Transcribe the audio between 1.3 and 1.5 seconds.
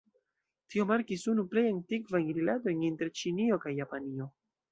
unu